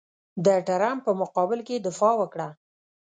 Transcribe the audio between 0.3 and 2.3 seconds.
د ټرمپ په مقابل کې یې دفاع